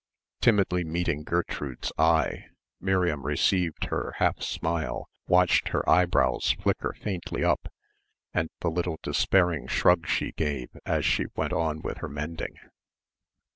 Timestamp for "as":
10.87-11.05